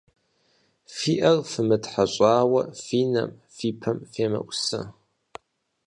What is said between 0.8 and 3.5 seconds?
Фи Ӏэр фымытхьэщӀауэ фи нэм,